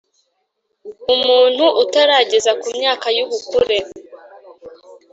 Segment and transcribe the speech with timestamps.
[1.15, 3.77] Umuntu utarageza ku myaka y ubukure